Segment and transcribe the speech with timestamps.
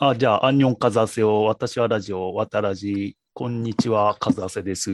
[0.00, 1.44] あ、じゃあ、アンニョンカズアセよ。
[1.44, 3.16] 私はラジオ、わたらじ。
[3.32, 4.90] こんにちは、カズアセです。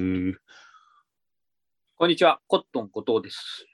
[1.97, 3.67] こんにちは、コットン後藤です。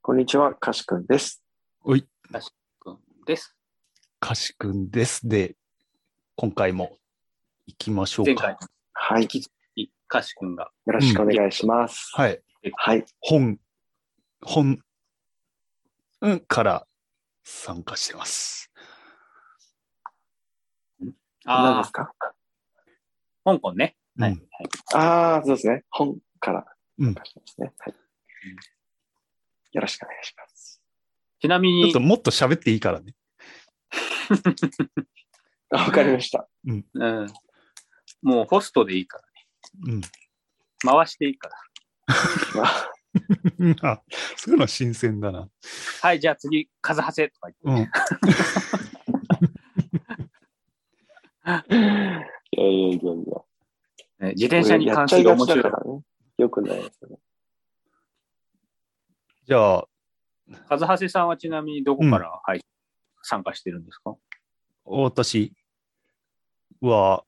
[0.00, 1.44] こんにちは、かしくんです。
[1.82, 2.06] おい、
[2.80, 3.54] くんです。
[4.18, 5.28] かしくんです。
[5.28, 5.56] で、
[6.36, 6.96] 今回も
[7.66, 8.46] 行きましょうか。
[8.46, 9.22] 前回、はい。
[9.24, 12.10] 引き続き、カシ君が、よろしくお願いします。
[12.14, 12.42] はい。
[12.76, 13.04] はい。
[13.20, 13.58] 本、
[14.40, 14.78] 本、
[16.22, 16.86] うん、から
[17.42, 18.70] 参加してます。
[21.46, 22.12] ああ、何ですか？
[23.44, 23.96] 香港ね。
[24.18, 24.40] はい。
[24.94, 25.84] ああ、そうですね。
[25.90, 26.64] 本から
[26.98, 27.72] うん参加しますね。
[27.78, 27.94] はい。
[29.72, 30.80] よろしくお願いします。
[31.40, 33.14] ちなみにちょっと、もっと喋っていいからね。
[35.70, 36.48] あわかりました。
[36.66, 36.84] うん、
[38.22, 39.24] もうホストでいいから
[39.88, 40.00] うん。
[40.00, 40.08] ね。
[40.82, 41.56] 回していいから。
[43.82, 44.02] ああ
[44.36, 45.48] そういうのは新鮮だな。
[46.02, 47.90] はい、じゃあ次、カズハセとか言って。
[49.06, 49.13] うん。
[51.46, 54.26] いやいやいやいや。
[54.26, 55.76] ね自転車に関やっちゃいが面白いだか。
[55.76, 56.00] らね。
[56.38, 57.18] よくないですよね。
[59.46, 59.86] じゃあ、
[60.68, 62.64] カズハセさんはちなみにどこから、はい、
[63.22, 64.16] 参加してるんですか？
[64.86, 65.52] 私
[66.80, 67.24] は、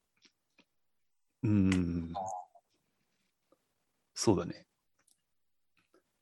[1.43, 2.13] うーん、
[4.15, 4.67] そうだね。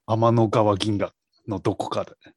[0.06, 1.12] 天の川銀河
[1.46, 2.34] のどこかだね。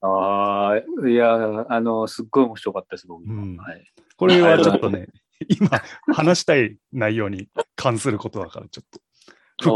[0.00, 3.24] ああ、いや、あの、すっごい面白かったです、僕。
[3.24, 3.84] うんはい、
[4.16, 5.08] これはちょっとね、
[5.48, 5.68] 今
[6.14, 9.00] 話したい内容に関することだから、ちょっと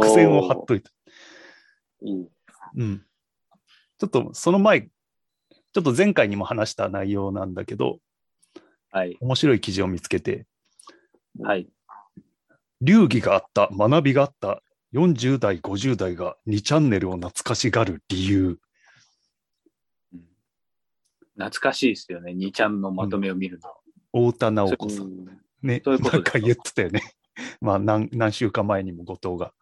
[0.01, 0.91] 伏線を張っといた。
[2.03, 2.29] いい。
[2.77, 3.03] うん。
[3.99, 7.99] ちょっとその前、ちょっと前回にも話した内容なんだけど、
[8.91, 10.47] はい、面白い記事を見つけて、
[11.43, 11.69] はい。
[12.81, 14.63] 流儀があった、学びがあった
[14.95, 18.59] 40代、50代が2チャンネルを懐かしがる理由。
[21.39, 23.71] うん懐かしいですよね、2ちゃんのまとめを見るの。
[24.31, 25.07] 太田直子うさん。
[25.09, 25.27] ん
[25.63, 27.03] ね、そういうことなんか言ってたよね。
[27.61, 29.53] まあ何、何週間前にも後藤が。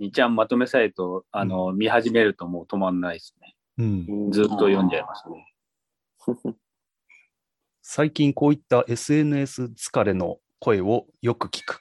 [0.00, 3.56] 2ちゃんまとめサイト、あの、見始めるともう止まんないですね。
[3.78, 4.32] うん。
[4.32, 5.54] ずっと読んじゃいますね。
[7.82, 11.80] 最近こういった SNS 疲れの声をよく聞く。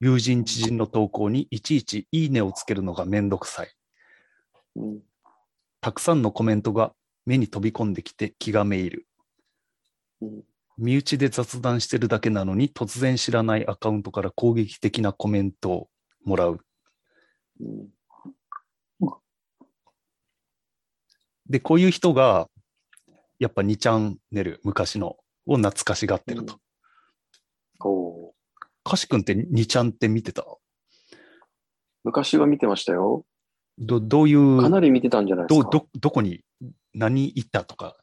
[0.00, 3.68] 友人知人の投稿にいちいちいいねをつけるのがめんどくさい。
[4.76, 5.02] うん
[5.82, 6.94] たくさんのコメントが
[7.26, 9.06] 目に飛び込んできて気がめいる。
[10.20, 10.42] うん
[10.82, 15.90] 身内で雑談してるだけなのに突然知らないアカウントから攻撃的なコメントを
[16.24, 16.58] もらう。
[17.60, 17.88] うん
[21.46, 22.48] で、こういう人が
[23.38, 25.16] やっぱ2チャンネル昔の
[25.46, 26.58] を懐かしがってると。
[27.80, 28.32] おー
[28.84, 30.46] カシ君って2ちゃんって見てた？
[32.04, 33.26] 昔は見てましたよ。
[33.76, 35.68] どどういうかなり見てたんじゃないですか。
[35.70, 36.42] どどどこに？
[36.94, 37.96] 何行ったとか。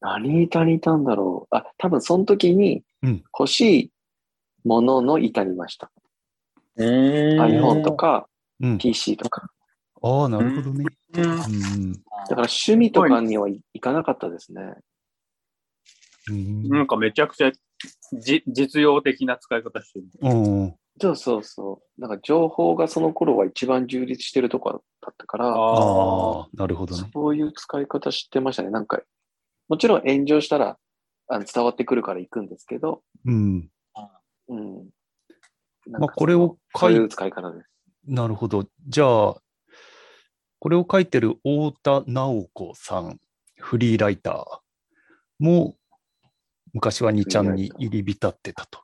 [0.00, 1.56] 何板にいたんだろう。
[1.56, 3.92] あ、多分その時にうん欲しい
[4.64, 5.90] ものの板にいました。
[6.78, 8.28] iPhone とか
[8.60, 9.48] うん、PC とか。
[10.02, 10.84] ああ、なるほどね。
[11.14, 14.62] うんうんだから趣味とかにはいいかなかったですね。
[16.30, 17.50] うんなんかめちゃくちゃ
[18.12, 20.06] じ実用的な使い方してる。
[20.20, 20.34] う
[20.68, 22.00] んそうそうそう。
[22.00, 24.70] なんか情報がその頃は一番充実してるとこ
[25.00, 27.08] だったから、ああ、なるほどね。
[27.12, 28.70] そういう使い方知ってましたね。
[28.70, 29.00] なんか、
[29.68, 30.78] もちろん炎上したら
[31.28, 33.70] あの伝わってくるから行くんですけど、うん。
[34.48, 34.90] うん。
[35.90, 37.68] まあ、これを書いそういう使い方です。
[38.06, 38.66] なるほど。
[38.86, 39.36] じゃあ、
[40.58, 43.18] これを書いてる太田直子さん、
[43.58, 44.44] フリーライター
[45.38, 45.76] も
[46.72, 48.80] 昔は2ちゃんに入り浸ってたと。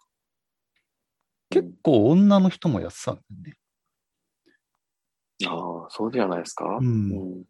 [1.51, 3.55] 結構女の人もやってたんだよね。
[5.47, 6.65] ああ、そうじゃないですか？
[6.65, 7.45] うんうん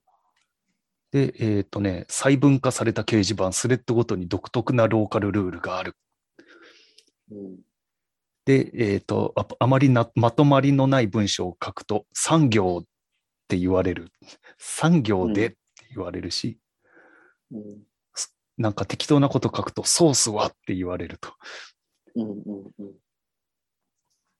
[1.10, 5.96] で、えっ、とね、細分化された掲示板、スレッドごとに独特なローカルルールがある。
[7.30, 7.58] うん
[8.44, 12.86] で、えっ、とあ、あまりなまとまりのない文章を書くと、産業っ
[13.48, 14.12] て言われる。
[14.58, 15.58] 産業でって
[15.94, 16.58] 言われるし、
[17.50, 17.82] うん
[18.58, 21.32] なんか適当なこと書くと、ソースはって言われると。
[22.16, 22.38] うんうん
[22.80, 22.92] うん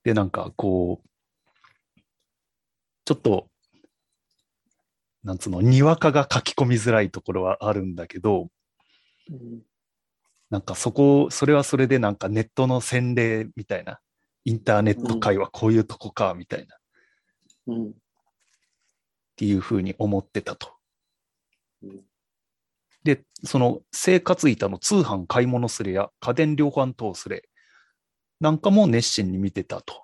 [0.09, 2.01] で、なんかこう、
[3.05, 3.47] ちょっと、
[5.23, 8.47] なんつうの、にわかが書き込みづらいところはあるんだけど、
[9.29, 9.61] うん。
[10.49, 13.99] なんかそこ、それはそれでなんかネットの洗礼みたいな、
[14.45, 16.79] インターネット界はこういうとこか、みたいな、っ
[17.67, 17.93] うん。
[19.35, 20.73] ていうふうに思ってたと。
[21.83, 22.01] うん。
[23.03, 27.48] で、その生活板の通販買い物すれや家電量販等すれ
[28.39, 30.03] なんかも熱心に見てたと。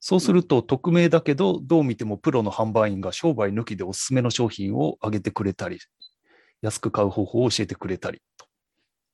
[0.00, 5.78] そうすると、匿名だけど、どう見てもプロの販売員が商売抜きでおすすめの商品をあげてくれたり、
[6.62, 8.46] 安く買う方法を教えてくれたりと。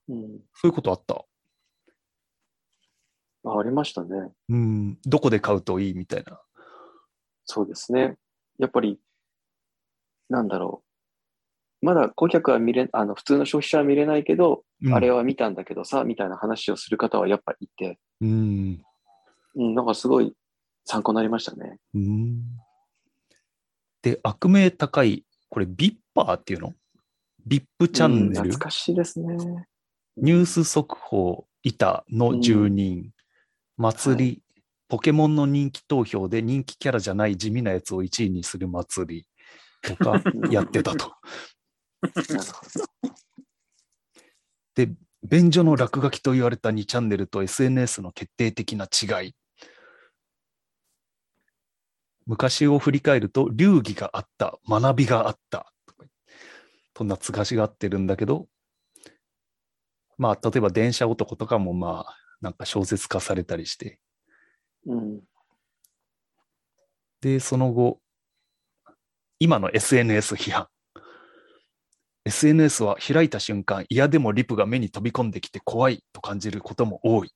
[0.09, 0.41] うん。
[0.55, 1.25] そういうことあった？
[3.45, 4.09] あありましたね。
[4.51, 4.99] うん。
[5.05, 5.95] どこで買うといい？
[5.95, 6.41] みたいな。
[7.45, 8.17] そうですね。
[8.59, 9.01] やっぱり、
[10.29, 10.92] なんだろう。
[11.83, 18.83] まだ顧客は見れ、あの、普通の消費者は見れないけど、うんあれは見たんだけどさ、みたいな話をする方はやっぱりいて、うん。
[19.55, 20.33] うん、なんかすごい
[20.85, 21.79] 参考になりましたね。
[21.95, 22.43] うん。
[24.03, 26.75] で、悪名高い、これ、ビッパーっていうの？
[27.47, 29.37] ビップチャンうんネル、懐かしいですね。
[30.17, 33.11] ニュース速報、板の住人、
[33.77, 34.43] 祭り、
[34.89, 39.27] ポケモンの人気投票で人気キャラじゃない地味なやつを1位にする祭り
[39.83, 41.15] とかやってたと。
[44.75, 49.35] で、便所の落書きと言われた2チャンネルと SNS の決定的な違い。
[52.27, 55.73] 昔を振り返ると、流儀があった、学びがあった、
[56.95, 58.49] とつがしがってるんだけど、
[60.19, 63.99] まあ、例えば電車男とかもまあ、なんか小説化されたりして、
[64.87, 65.21] うん。
[67.21, 68.01] で、その後、
[69.39, 70.69] 今の SNS 批判。
[72.25, 77.33] SNS は開いた瞬間、嫌でもリプが目に飛び込んできて怖いと感じることも多い。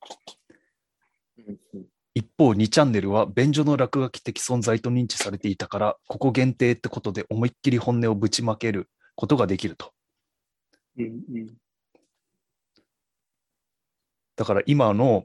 [2.15, 9.93] 一方、2チャンネルは便所の落書き的存在と認知されていたから、ここ限定ってことで思いっきり本音をぶちまけることができると。
[14.37, 15.25] だから今の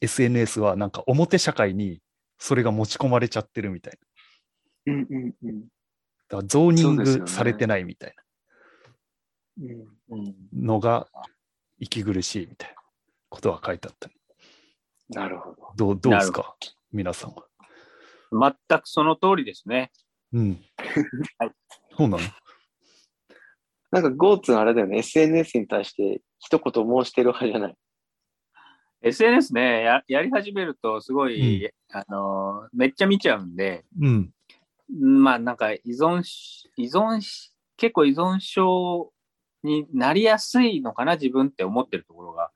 [0.00, 2.00] SNS はなんか表社会に
[2.38, 3.98] それが持ち込まれちゃってるみたい
[4.86, 4.94] な。
[6.28, 8.19] だからゾーニングされてないみたいな
[10.54, 11.06] のが
[11.78, 12.76] 息苦しいみたいな
[13.28, 14.14] ことは書いてあったね。
[15.10, 15.72] なるほど。
[15.76, 16.56] どうどうですか？
[16.92, 18.54] 皆さんは。
[18.68, 19.90] 全くその通りですね。
[20.32, 20.64] うん。
[21.38, 21.52] はい。
[21.96, 22.24] そうなの？
[23.90, 27.76] なんか、ゴーツンあれだよね、SNS に対して一言申してる派じゃない。
[29.02, 34.32] SNS ね、ややり始めると、すごい、あのー、めっちゃ見ちゃうんで、うん。
[35.00, 39.12] まあなんか依存し、依存し、結構依存症
[39.62, 42.50] になりやすいのかな、自分って思ってるところが、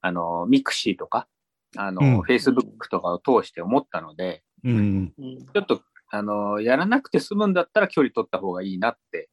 [0.00, 1.28] あの、 mixi とか、
[1.76, 5.12] あの、うん Facebook とかを通して思ったので、うん。
[5.18, 9.28] うんちょっと、あの、やらなくて済むんだったら距離取った方がいいなって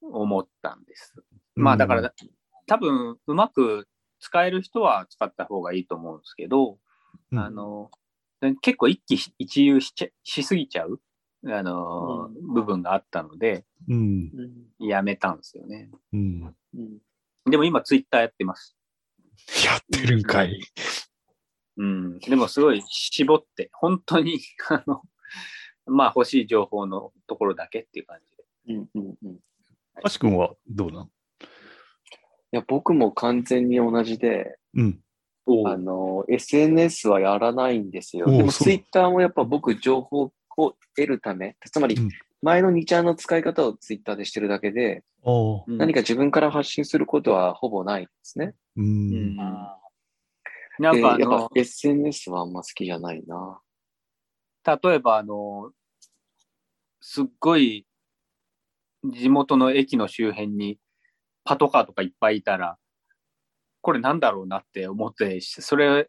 [0.00, 1.14] 思ったんです。
[1.54, 2.12] まあだから、
[2.66, 3.88] 多分、うまく
[4.20, 6.78] 使える人は使った方がいいと思うんですけど、
[7.30, 7.90] うんあの、
[8.62, 11.00] 結構一喜一憂しちゃしすぎちゃう、
[11.46, 14.30] あの、部分があったので、うん。
[14.34, 14.42] う
[14.84, 15.90] んやめたんですよね。
[16.12, 16.54] うん。
[16.74, 16.98] うん
[17.50, 18.76] でも今ツイッターやってます。
[19.64, 20.60] やってるんかい。
[21.76, 22.18] うん。
[22.20, 25.02] でもすごい絞って、本当に、あの、
[25.86, 28.74] まあ欲しい情報のところだけっていう感じで。
[28.74, 29.38] うんうんうんい
[30.04, 31.10] アシ君はどうなん
[32.52, 35.00] や、僕も完全に同じで、うん。
[35.66, 38.26] あの、SNS はやらないんですよ。
[38.26, 42.10] でも、ツイッターもやっぱ僕、情報を得るため、つまりうん、
[42.42, 48.54] 前の2ちゃんの使い方をツイッターでしてるだけで、うん何か自分から発信することはほぼないですね。
[48.76, 49.36] ううんん。
[49.36, 53.60] なんかやっぱの、SNS はあんま好きじゃないな。
[54.64, 55.70] 例えばあの、
[57.00, 57.86] すっごい
[59.04, 60.78] 地元の駅の周辺に
[61.44, 62.78] パトカーとかいっぱいいたら、
[63.80, 66.08] これなんだろうなって思って、それ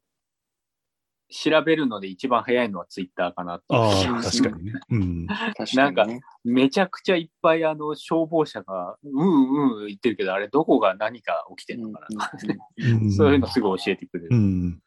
[1.34, 3.64] 調べるので一番早いのはツイッターかなと。
[3.76, 4.74] ああ、確かにね。
[4.92, 5.26] うん。
[5.74, 6.06] なんか。
[6.44, 12.32] めちゃくちゃいっぱいあの消防車がうんうん言ってるけど、あれどこが何か起きてるのかな、
[12.78, 14.30] うんうん そういうのすぐ教えてくれる。
[14.32, 14.84] うん。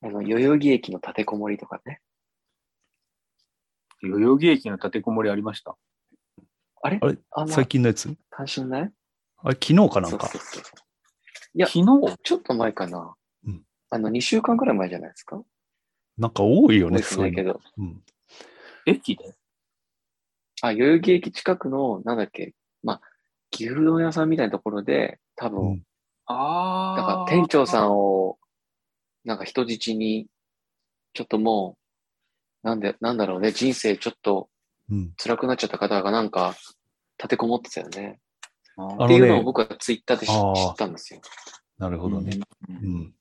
[0.00, 2.00] あの、代々木駅の立てこもりとかね。
[4.02, 5.76] 代々木駅の立てこもりありました？
[6.82, 7.00] あれ？
[7.30, 7.52] あれ？
[7.52, 8.16] 最近のやつ？
[8.30, 8.92] 関心ない
[9.38, 10.40] あれ、昨日かなんかそう。
[10.40, 10.72] そうそう
[11.54, 12.16] いや昨日？
[12.22, 13.14] ちょっと前かな。
[13.90, 15.42] うんあの、2週間くらい前じゃないですか？
[16.18, 17.60] なんか多いよね、そういいうけど。
[17.78, 18.02] うん。
[18.86, 19.34] 駅で？
[20.60, 23.00] あ、代々木駅近くの、なんだっけ、まあ、
[23.52, 25.82] 牛丼屋さんみたいなところで、多分、うん
[26.30, 28.36] あだから店長さんを、
[29.24, 30.26] なんか人質に、
[31.14, 31.78] ちょっとも
[32.62, 34.50] う、なんで、なんだろうね、人生ちょっと
[34.90, 35.14] うん。
[35.16, 36.54] 辛くなっちゃった方がなんか、
[37.16, 38.20] 立てこもってたよね。
[38.76, 41.20] ああのっていうのをね、僕はツイッターで知ったんですよ。
[41.78, 42.38] なるほどね。
[42.68, 43.14] うんうん。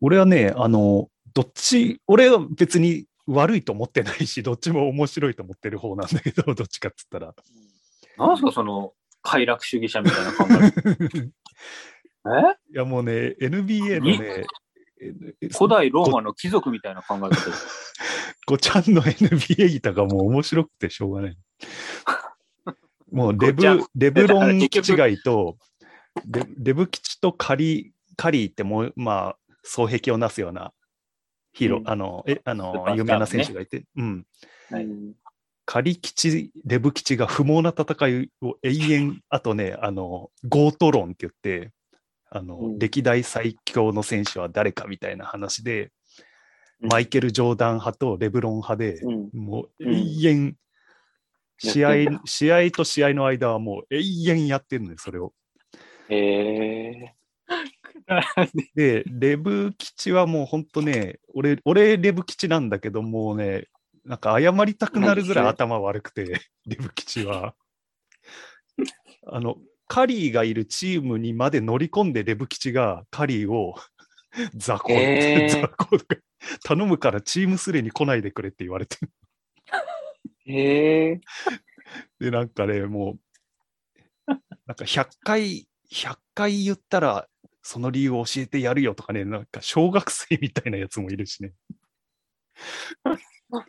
[0.00, 7.34] 俺はね、あの、どっち、俺は別に悪いと思ってないし、どっちも面白いと思ってる方なんだけど、どっちかっつったら。
[8.18, 11.28] なんすか、その、快楽主義者みたいな考え。
[12.26, 12.72] え？
[12.72, 14.46] いやもうね、NBA のね、え
[15.00, 17.94] え古代ローマの貴族みたいな考え方です。
[18.46, 21.36] ごちゃんの NBA 板がもう面白くてしょうがない。
[23.12, 23.62] もうレブ、
[23.94, 25.58] レブロン結局違いと、
[26.26, 30.72] レレブ吉とカリ、カリーってもう、まあ、双璧をなすような
[31.52, 31.88] ヒーロー、うん。
[31.88, 34.26] あの、え、あの有名な選手がいて、うん。
[34.70, 34.84] はい。
[34.84, 35.14] うん
[35.68, 41.72] カリ吉、レブ吉が不毛な戦いを永遠、あとね、あの、ゴート論って言って、
[42.30, 42.78] あの、うん。
[42.78, 45.90] 歴代最強の選手は誰かみたいな話で、
[46.82, 46.88] うん。
[46.88, 49.30] マイケル・ジョーダン派とレブロン派で、うん。
[49.32, 49.92] もううん。
[49.92, 50.56] 永遠、
[51.58, 51.90] 試合
[52.24, 55.32] 試合と試合の間はもう永遠やってるのよ、それを。
[56.08, 57.14] へえ
[58.74, 63.66] で、レブ吉はもう本当ね、俺、俺レブ吉なんだけど、もうね、
[64.04, 67.54] なんか謝りたくなるぐらい頭悪くて、 レブ吉は。
[69.26, 69.56] あの、
[69.88, 73.74] カリーがいるチームにまで乗り込んでレブ吉がカリーを
[74.54, 76.16] 雑魚、へー雑魚とか
[76.62, 78.96] 頼むからチームスレに来ないでくれって言われて。
[80.46, 81.20] へえ
[82.20, 83.18] で、なんかね、も
[84.28, 84.32] う、
[84.66, 87.28] なんか100回、100回言ったら、
[87.66, 91.52] その理由を教えてやるよとかね、なんか小学生みたいなやつもいるしね。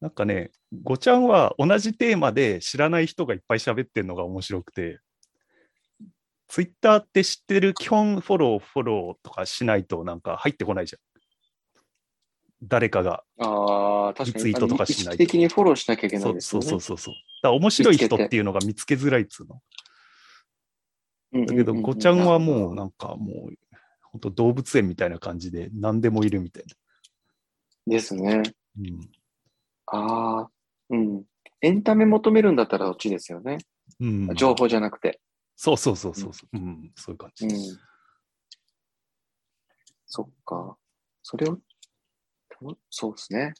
[0.00, 5.00] なんかね、ごちゃんは同じテーマで知らない人がいっぱい喋ってるのが面白くて、
[6.46, 11.00] ツイッターって知ってる基本フォロー、フォローとかしないとなんか入ってこないじゃん。
[12.62, 13.24] 誰かが。
[14.24, 16.68] リツイートとかしないと意識的にフォローしなきゃいけないですよね。
[16.68, 17.14] そうそうそうそう。
[17.42, 19.60] だ面白い人っていうのが見つけづらいっつうの。
[21.32, 23.54] うんだけど、ごちゃんはもうななんかもう、
[24.02, 26.64] 本当動物園みたいな感じで何でもいるみたい
[27.86, 28.36] ですね。
[28.36, 28.42] な。
[28.42, 29.10] うん。
[29.86, 30.50] ああ、
[30.90, 31.24] うん。
[31.62, 33.58] エンタメ求めるんだったらそっちですよね。
[34.00, 35.20] うん、情報じゃなくて。
[35.56, 36.92] そうそうそうそうそう、うん。
[36.96, 37.46] そういう感じ。
[37.46, 37.52] うん。
[40.06, 40.76] そっか。
[41.22, 41.58] それを、
[42.90, 43.54] そうですね。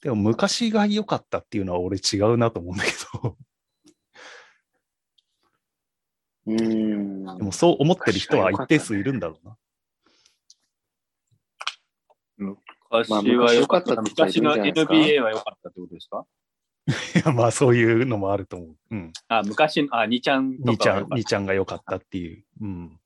[0.00, 2.92] でも昔が良かったっていうのは俺違うなと思うんだけ
[3.22, 3.36] ど、
[6.48, 7.38] うーん。
[7.38, 9.56] でもそう思ってる人は一定数いるんだろうな。
[12.90, 13.96] 昔まあは良かった。
[13.96, 16.24] 昔昔の NBA は良かったってことですか？
[16.88, 16.92] い
[17.26, 18.76] や、まあそういうのもあると思う。
[18.90, 19.12] うん。
[19.28, 22.44] あ、昔の、あ、2ちゃんと兄ちゃん、かは良かっ兄ちゃんが良かったっていう。
[22.62, 23.00] うん。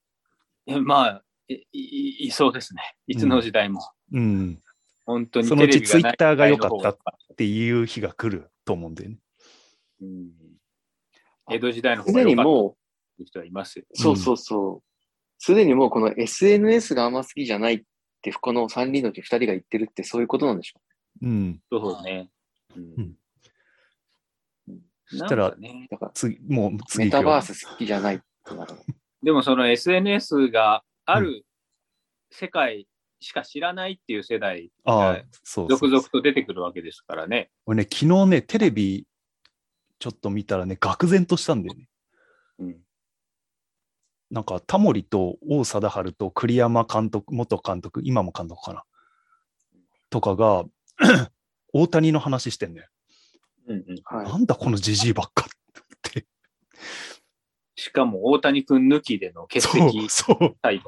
[0.68, 0.78] た。
[0.80, 2.94] まあいい、いそうですね。
[3.08, 3.80] いつの時代も。
[4.12, 4.60] うん。
[5.04, 6.94] 本当にそのうちツイッターが良かったっ
[7.36, 9.18] ていう日が来ると思うんだよね。
[10.00, 10.30] うん
[11.50, 12.81] 江戸時代の方が良かった
[13.20, 13.84] いう人はいますよ。
[13.90, 14.92] う、そうそうそう。
[15.38, 17.82] すでにもうこの SNS があんま好きじゃないっ
[18.22, 20.80] て、この3人のうち2人が言ってるってそういうことなんでしょ
[21.22, 21.60] うん。
[21.70, 22.30] そうね。
[22.76, 23.14] うんうん
[25.12, 28.74] そしたらかね、だから、次、もう次メタバース好きじゃないってなる。
[29.22, 31.44] でもその SNS がある
[32.30, 32.88] 世界
[33.20, 37.50] しか知らないっていう世代ああが、そうそう続々と出てくるわけですからね。
[37.66, 39.06] 俺ね、昨日ね、テレビ
[39.98, 41.88] ちょっと見たらね、愕然としたんだよね。
[42.58, 42.76] うん
[44.32, 48.82] なんか、タモリと王貞治と栗山監督、元監督、今も監督かな？
[50.08, 50.64] とかが、
[51.74, 52.88] 大谷の話してんだよ。
[53.68, 54.26] うんうんはい。
[54.26, 55.48] なんだこのジジイばっかっ
[56.00, 56.26] て。
[57.76, 60.56] しかも大谷君抜きでの欠そう席、そう。
[60.62, 60.86] タイプ。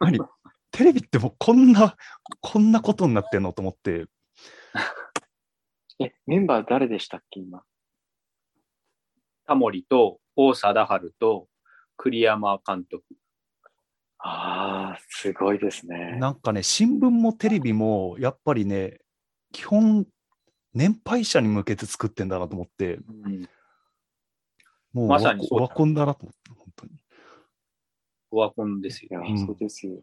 [0.00, 0.18] 何？
[0.72, 1.96] テレビってもうこんな、
[2.40, 4.06] こんなことになってんのと思って、
[6.00, 7.62] え、メンバー誰でしたっけ、今？
[9.46, 11.46] タモリと王貞治と
[11.96, 13.04] 栗山監督。
[14.18, 16.16] ああ、すごいですね。
[16.18, 18.98] なんかね、新聞もテレビも、やっぱりね、
[19.52, 20.06] 基本、
[20.74, 23.48] 年配者に向けて作ってんだなと思って、うん、
[24.92, 26.92] もうオまさにオワコンだなと思って、本当に。
[28.30, 29.28] オワコンですよね。
[29.30, 30.02] うんそうですよ。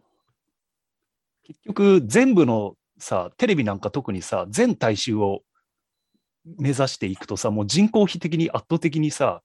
[1.43, 5.43] 結局、全部のさ、テレビなんか特にさ、全大衆を
[6.45, 9.41] 目指していくとさ、もう人口比的に圧倒的にさ、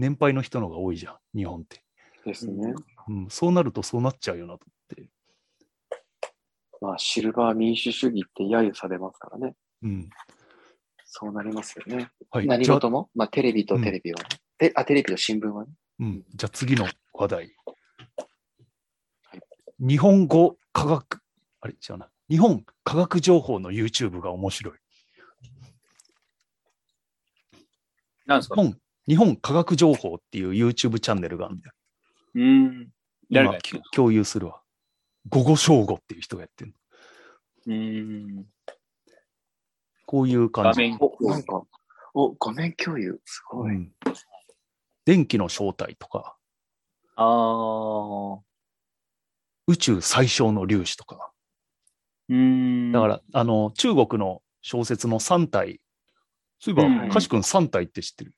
[0.00, 1.82] 年配の人の方が多いじゃん、日本って。
[2.24, 2.74] ですね。
[3.08, 5.10] うん、そうなるとそうなっちゃうよなと思って。
[6.80, 9.54] まあ、シルバー民主主義って揶揄されますからね。
[9.82, 10.10] うん。
[11.04, 12.10] そうなりますよね。
[12.30, 12.46] はい。
[12.46, 13.10] 何事も？
[13.14, 14.28] まあ、テレビとテレビはね。
[14.58, 15.72] であ、テレビと新聞はね？
[15.98, 17.54] うん、じゃあ次の話題。
[19.78, 21.20] 日本語科学、
[21.60, 21.74] あれ？
[21.74, 22.08] 違うな。
[22.30, 24.74] 日本科学情報の YouTube が面白い。
[28.24, 28.54] なんですか？
[28.54, 28.78] 日本
[29.08, 31.74] 日本科学情報っていう YouTube チャンネルがあるんだよ。
[32.34, 32.88] うん。
[33.30, 33.58] 誰今が
[33.92, 34.60] 共有するわ。
[35.28, 36.72] 午後正午っていう人がやってる
[37.66, 37.74] の。
[37.74, 38.46] うん。
[40.06, 40.80] こういう感じ。
[40.80, 41.62] 画面お、なんか、
[42.14, 43.20] お、画面共有。
[43.24, 43.74] すごい。
[43.74, 43.92] うん
[45.06, 46.36] 電気の正体とか、
[47.16, 47.24] あ
[48.38, 48.40] あ。
[49.66, 51.32] 宇宙最小の粒子とか。
[52.28, 52.92] うーん。
[52.92, 55.80] だから、あの、中国の小説の3体。
[56.60, 58.34] そういえうんば、かしくん3体って知ってる？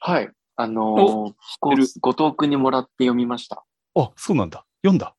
[0.00, 0.30] はい。
[0.56, 3.64] あのご後藤くんにもらって読みました。
[3.94, 4.66] あ、そうなんだ。
[4.82, 5.14] 読んだ。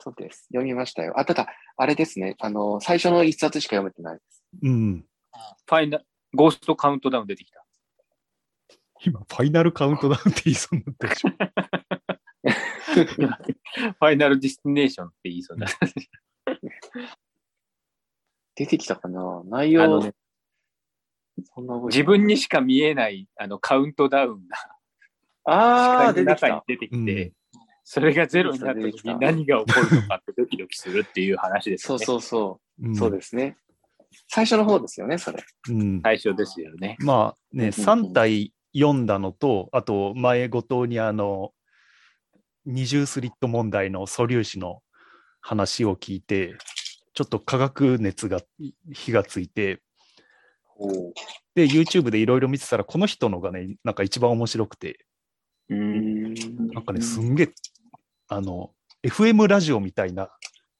[0.00, 0.46] そうです。
[0.52, 1.18] 読みましたよ。
[1.18, 2.36] あ、ただ、あれですね。
[2.40, 4.44] あのー、最初の一冊しか読めてないです。
[4.62, 5.04] うん。
[5.66, 6.00] ファイナ
[6.34, 7.64] ゴーストカウントダウン出てきた。
[9.04, 11.28] 今、ファイナルカウントダウンって言いそうになったでしょ。
[13.98, 15.78] ファイナルディスティネーションって言いそうになった。
[18.56, 19.42] 出てきたかな？
[19.44, 20.14] 内容、あのね
[21.86, 24.56] 自分にしか見えないあのカウントダウンが
[25.44, 26.48] ああ、視界の出てきた。
[26.48, 27.32] 中に出てきて、
[27.84, 32.04] それがゼロになった時に何が起こるのかってドキドキするっていう話ですよね。
[32.04, 32.90] そうそうそうう。
[32.90, 33.56] んそうですね。
[34.28, 35.42] 最初の方ですよね、それ。
[35.70, 36.00] うん。
[36.02, 36.96] 最初ですよね。
[37.00, 37.72] まあね、うんうんうん
[38.10, 41.52] 3体読んだのと、あと前後藤にあの、
[42.66, 44.82] 二重スリット問題の素粒子の
[45.40, 46.56] 話を聞いて、
[47.14, 48.40] ちょっと科学熱が
[48.92, 49.80] 火がついて、
[51.54, 55.04] で、YouTube でいろいろ見てたら、この人のがね、なんか一番面白くて、
[55.68, 55.74] う。
[55.74, 56.34] うんん。
[56.72, 57.52] なんかね、すんげえ、
[58.28, 60.30] あの、FM ラジオみたいな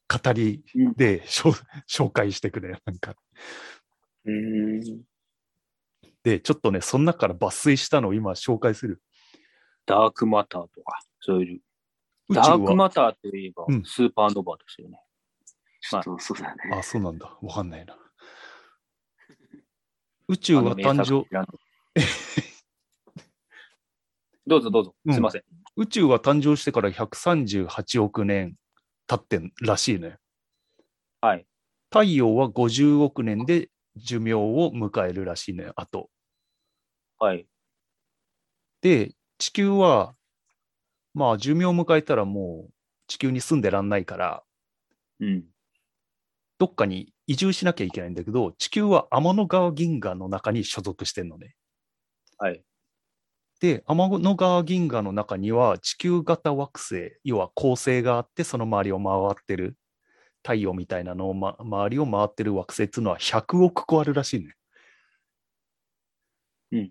[0.08, 0.62] 語り
[0.96, 2.78] で、紹介してくれる。
[2.84, 3.14] なんか。
[4.24, 4.80] うん。
[6.22, 9.02] で、ちょっとね、その中から抜粋したのを今紹介する。
[9.86, 11.60] ダークマターとか、そういう。
[12.34, 15.00] ダークは、マターといえばうん、スーパーノヴァですよね。
[15.80, 16.76] そうそうだね。
[16.76, 17.36] あ、そうなんだ。
[17.40, 17.96] わかんないな。
[20.28, 21.26] 宇宙は誕生、
[24.46, 24.94] どうぞどうぞ。
[25.06, 25.42] うんすいません。
[25.76, 28.56] 宇宙は誕生してから138億年
[29.06, 30.18] 経ってんらしいね。
[31.20, 31.46] はい。
[31.90, 36.10] 太陽は50億年で寿命を迎えるらしいね、あと。
[37.18, 37.46] はい。
[38.82, 40.14] で、地球は、
[41.14, 42.72] まあ寿命を迎えたらもう
[43.06, 44.42] 地球に住んでらんないから、
[45.20, 45.44] うん。
[46.58, 51.54] どっかに移住しなきゃいけないんだけど、地球は天の川銀河の中に所属してんのね。
[52.38, 52.62] はい。
[53.60, 59.76] で、天の川銀河の中には地球型惑星、要は恒星があって、その周りを回ってる、
[60.42, 64.54] 太陽みたいなのを、ま、周りを回ってる惑星っていうのは100億個あるらしいね。
[66.72, 66.90] うん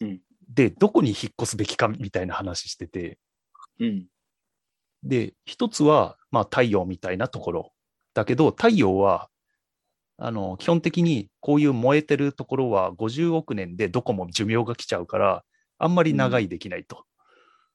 [0.00, 3.18] うんで、どこに引っ越すべきかみたいな話してて、
[3.80, 4.06] うん。
[5.04, 7.73] で、一つは、まあ、太陽みたいなところ。
[8.14, 9.28] だけど、太陽は、
[10.16, 15.44] あの、基本的にこういう燃えてるところは50億年でどこも寿命が来ちゃうから、
[15.78, 17.04] あんまり長いできないと。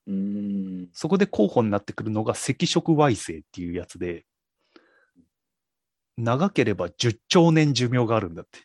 [0.07, 0.89] うん。
[0.93, 4.25] そこで候補になってくるのが赤色矮星っていうやつで、
[6.17, 8.59] 長ければ10兆年寿命があるんだって。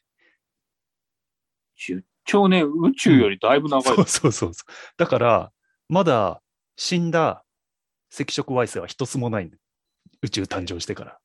[1.78, 3.82] 10兆年、宇宙よりだいぶ長い。
[3.82, 4.72] そうそうそうそう。
[4.96, 5.52] だから、
[5.88, 6.40] まだ
[6.76, 7.44] 死んだ
[8.12, 9.50] 赤色矮星は一つもない
[10.22, 11.18] 宇宙誕生してから。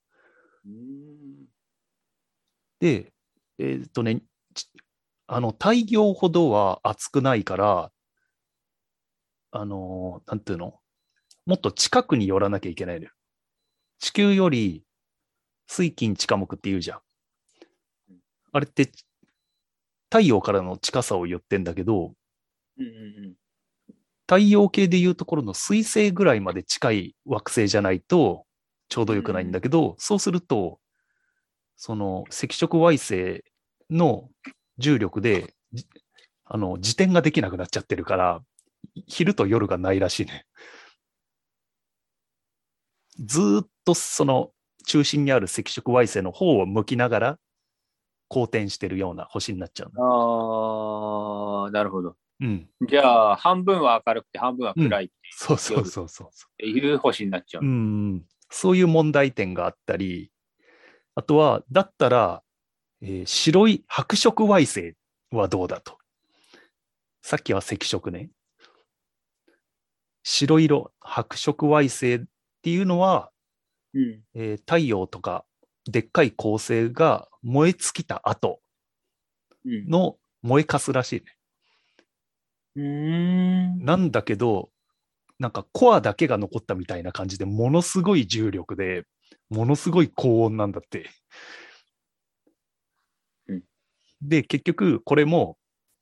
[2.82, 3.14] うんで、
[3.58, 4.22] えーっとね、
[4.54, 4.68] ち
[5.28, 7.92] あの、太陽ほどは熱くないから、
[9.52, 10.80] あのーなんていうの？
[11.46, 13.12] もっと近くに寄らなきゃいけないのよ。
[14.00, 14.84] 地球より
[15.68, 17.00] 水金地下木って言うじゃん。
[18.52, 18.92] あれって
[20.10, 22.14] 太陽からの近さを言ってんだけど、
[22.78, 22.88] うんう
[23.30, 23.34] ん
[24.28, 28.46] 太陽系でいうところの水星ぐらいまで近い惑星じゃないと
[28.88, 30.80] ちょうどよくないんだけど、そうすると、
[31.82, 33.46] その赤色矮星
[33.90, 34.28] の
[34.80, 35.88] 重力で、じ
[36.44, 38.42] あの、自転ができなくなっちゃってるから、
[39.08, 40.46] 昼と夜がないらしいね。
[43.24, 44.52] ずーっとその
[44.88, 47.40] 中心にある赤色矮星の方を向きながら、
[48.28, 51.64] 公転してるような星になっちゃうの。
[51.64, 52.18] ああ、なるほど。
[52.42, 52.68] うん。
[52.90, 56.30] じゃあ、半分は明るくて半分は暗いってそうそうそうそ
[56.62, 56.66] う。
[56.66, 57.64] いう星になっちゃう。
[57.64, 60.30] うん、そういう問題点があったり、
[61.20, 62.44] あとは、だったら、
[63.02, 64.96] えー白い白色矮星
[65.38, 65.98] はどうだと。
[67.22, 68.30] さっきは赤色ね。
[70.24, 72.28] 白色白色矮星っ
[72.62, 73.32] ていうのは、
[73.94, 74.22] うん。
[74.34, 75.44] えー太陽とか
[75.92, 78.62] でっかい恒星が燃え尽きた後
[79.66, 79.90] うん。
[79.90, 81.26] の燃えかすらしいね。
[82.78, 82.84] うー
[83.76, 83.84] ん。
[83.84, 84.70] なんだけど、
[85.38, 89.04] なんかコアだけが残ったみたいな感じで、ものすごい重力で、
[89.50, 91.10] ものすごい高温なんだって。
[93.48, 93.64] うん
[94.22, 95.58] で、結局、これも、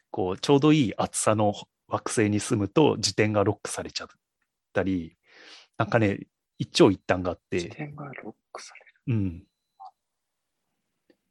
[0.10, 1.54] こう、ちょうどいい厚さの
[1.88, 4.08] 惑星に住むと、自転がロックされちゃっ
[4.74, 5.16] たり、
[5.78, 6.22] なんかね、
[6.58, 9.20] 一長一短があって、視点がロックされる。
[9.20, 9.44] うん。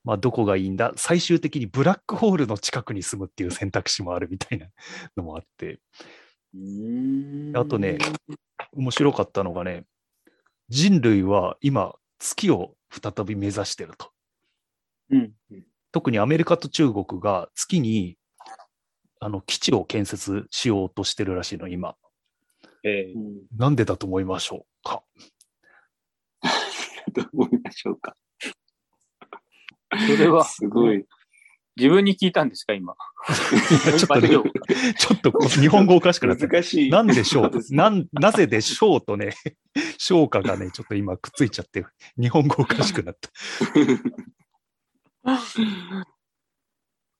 [0.04, 0.92] まあ、どこがいいんだ？
[0.94, 4.68] 最終的にブラックホールの近くに住むっていう選択肢もあるみたいな
[5.16, 5.80] のもあって、
[7.56, 7.98] あとね、
[8.72, 9.84] 面白かったのがね、
[10.68, 14.10] 人類は今、月を再び目指してると。
[15.10, 15.32] うん。
[15.92, 18.18] 特にアメリカと中国が月に
[19.20, 21.96] あの基地を建設しようとしてるらしいの、今。
[22.82, 23.42] えーうん。
[23.56, 25.02] なんでだと思いましょうか？
[27.12, 28.14] どう思いましょうか？
[30.06, 31.06] それは、すごい。
[31.76, 32.94] 自分に聞いたんですか、今？
[33.98, 34.28] ちょっとね、
[34.98, 36.48] ちょっと日本語おかしくなってる。
[36.48, 36.90] 難しい。
[36.90, 37.50] なんでしょう？
[37.74, 39.32] なん、なぜでしょうとね、
[39.98, 41.84] 昇華がね、ちょっと今くっついちゃって、
[42.18, 43.30] 日本語おかしくなった。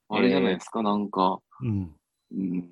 [0.08, 1.94] あれじゃないですか、なんか、うん。
[2.32, 2.70] うん、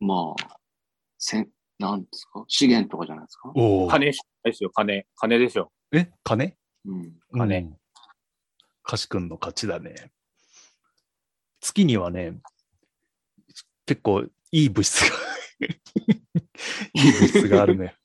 [0.00, 0.56] まあ、
[1.18, 2.44] せん、なんですか？
[2.48, 3.50] 資源とかじゃないですか？
[3.54, 3.88] おお。
[3.88, 4.12] 金で
[4.52, 5.06] すよ、金。
[5.16, 5.72] 金でしょ。
[5.92, 6.10] え？
[6.24, 6.54] 金？
[6.86, 7.12] うん。
[7.32, 7.76] 金うん。
[8.84, 10.12] かしくんの勝ちだね。
[11.60, 12.38] 月にはね、
[13.86, 15.16] 結構いい物質が、
[16.94, 17.96] いい物質があるね。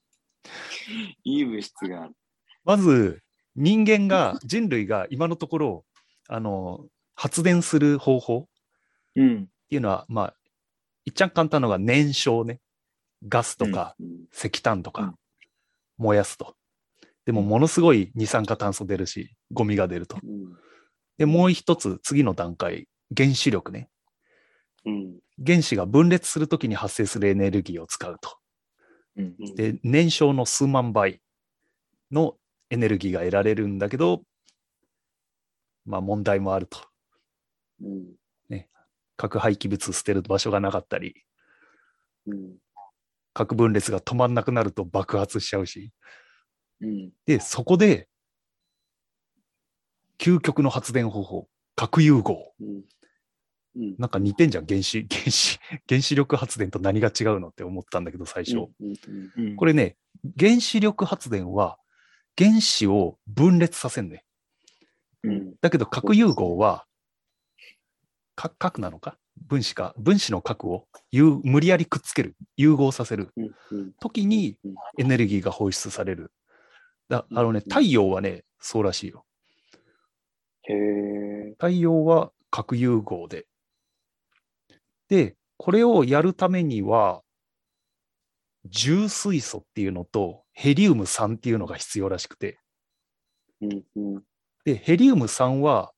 [1.23, 2.15] いい物質がある。
[2.63, 3.21] まず、
[3.55, 5.85] 人間が、人類が今のところ、
[6.27, 8.47] あの、発電する方法っ
[9.15, 9.47] うん。
[9.69, 10.35] ていうのは、まあ、
[11.05, 12.61] いっちゃん簡単なのが燃焼ね。
[13.27, 14.25] ガスとかうん。
[14.33, 15.15] 石炭とかうん
[15.97, 16.55] 燃やすと。
[17.25, 20.17] でも、ものすごい二酸化炭素出るし、ゴミが出ると。
[20.23, 20.57] うん。
[21.19, 23.89] で、もう一つ、次の段階、原子力ね。
[24.85, 25.19] うん。
[25.45, 28.37] 原子が分裂するときに発生するエネルギーを使うと。
[29.17, 29.35] うん。
[29.39, 31.21] うん、で、燃焼の数万倍
[32.11, 32.35] の
[32.71, 34.23] エネルギーが得られるんだけど、
[35.85, 36.79] まあ問題もあると。
[37.81, 38.19] うん。
[39.19, 41.13] 核廃棄物捨てる場所がなかったり、
[42.25, 42.55] うん。
[43.33, 45.91] 核分裂が止まんなくなると爆発しちゃうし。
[46.79, 47.11] うん。
[47.25, 48.07] で、そこで、
[50.19, 52.53] 究極の発電方法、核融合。
[52.59, 52.83] うん。
[53.75, 53.95] うん。
[53.97, 58.67] なんか似てんじゃん、原子、 原子、原子力発電と何が違うのって思ったんだけど、最初。
[59.55, 59.97] これね、
[60.37, 61.79] 原子力発電は
[62.37, 64.25] 原子を分裂させんね。
[65.23, 65.55] うん。
[65.61, 66.85] だけど核融合は、
[68.35, 69.17] か核なのか？
[69.47, 73.33] 分子か、分子の核を有無理やりくっつける、融合させる。
[74.01, 76.33] 時にうんエネルギーが放出される。
[77.07, 79.25] だうんあのね、太陽はね、そうらしいよ。
[80.69, 81.51] へえ。
[81.53, 83.45] 太陽は核融合で。
[85.09, 87.23] で、これをやるためには、
[88.65, 92.59] 重水素っていうのとヘリウム3っていうのが必要らしくて、
[93.61, 93.83] うん。
[93.95, 94.23] うん。
[94.65, 95.91] で、ヘリウム3は、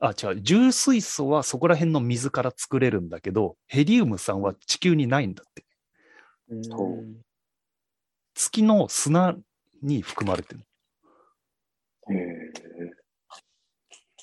[0.00, 5.64] あ、違う、重水素はそこら辺の水から作れるんだけど、ヘリウム3は地球にないんだって。
[6.48, 7.22] うん
[8.34, 9.36] 月の砂
[9.82, 10.60] に含まれてる。
[12.10, 12.39] へえ。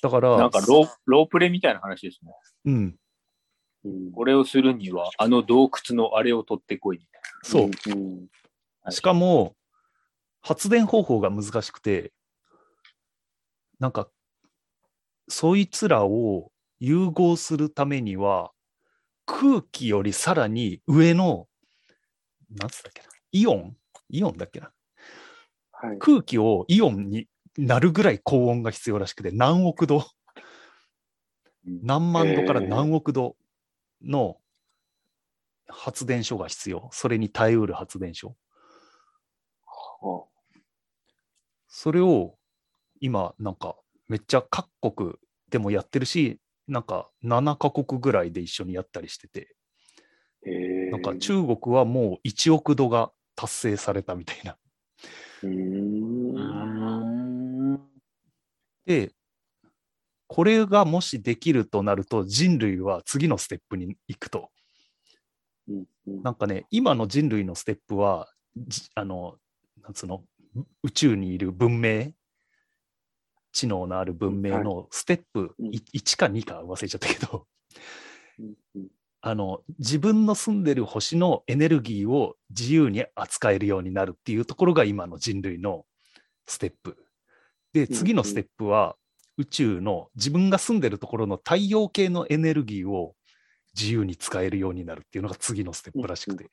[0.02, 2.32] だから、なんかローロープレみたいな話ですね。
[2.66, 2.96] うん、
[3.84, 4.12] うん。
[4.12, 7.70] これをするには、あの洞窟のあれを取ってこいみたいそう。
[7.90, 8.26] うん。
[8.84, 8.90] な。
[8.90, 9.54] しかも、
[10.40, 12.12] 発電方法が難しくて、
[13.78, 14.08] なんか、
[15.28, 18.52] そいつらを融合するためには、
[19.26, 21.48] 空気よりさらに上の、
[22.50, 23.76] なんつったっけな、イオン？
[24.10, 24.72] イオンだっけな
[25.72, 25.98] はい。
[25.98, 27.28] 空気をイオンに
[27.58, 30.02] なるぐらい高温が必要らしくて、何億度、うん
[31.82, 33.36] 何万度から何億度
[34.02, 34.38] の
[35.66, 36.88] 発電所が必要。
[36.92, 38.36] それに耐えうる発電所。
[40.00, 40.24] は
[41.66, 42.36] それを
[43.00, 45.14] 今なんかめっちゃ各国
[45.50, 49.54] でもやってるし、なんか7カ国ぐらいで一緒にやったりしてて。
[50.90, 54.56] なんか中国はもう1億度が達成されたみたいな。
[58.88, 59.12] で、
[60.28, 64.48] これがもしできるとなると人類は次のステップに行くと。
[66.06, 69.36] なんかね、今の人類のステップは、じあの、
[69.82, 70.24] なんつうの、
[70.56, 72.12] う宇宙にいる文明、
[73.52, 75.66] 知能のある文明のステップうん。
[75.66, 77.46] い1か2か忘れちゃったけど、
[79.20, 85.84] あの、自分の住んでる星のエネルギーを自由に扱えるようになるっていうところが今の人類の
[86.46, 86.96] ステップ。
[87.72, 88.96] で、次のステップは
[89.36, 93.14] 宇宙の自分が住んでるところの太陽系のエネルギーを
[93.78, 96.50] 自由に使えるようになるっていうのが次のステップらしくて、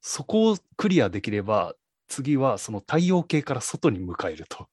[0.00, 1.74] そこをクリアできれば、
[2.08, 4.68] 次はその太陽系から外に迎えるとっ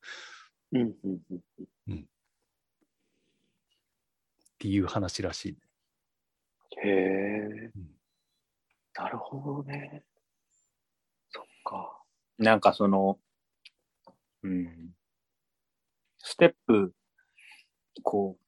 [0.72, 1.20] うんうん
[1.88, 2.08] うん
[4.58, 5.58] ていう話らしい。
[6.84, 7.96] へえうん。
[8.96, 10.04] なるほどね。
[11.30, 12.02] そっか。
[12.40, 13.20] なんかその、
[14.46, 14.90] うん、
[16.20, 16.94] ステップ、
[18.04, 18.46] こう、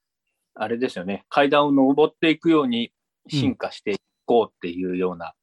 [0.53, 2.91] あれですよね、階段を登っていくように
[3.29, 5.33] 進化していこうっていうような、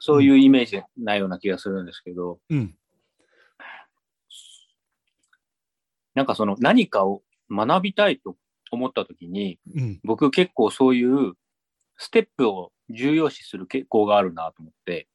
[0.00, 2.74] そういうイメージないような気がするんですけど、うん。
[6.14, 8.36] なんかその何かを学びたいと
[8.72, 10.00] 思った時に、うん。
[10.02, 11.34] 僕結構そういう
[11.96, 15.08] ステップを重要視する傾向があるなと思って、